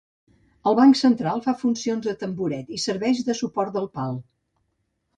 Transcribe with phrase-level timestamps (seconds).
[0.71, 4.21] El banc central fa funcions de tamboret i serveix de suport del pal.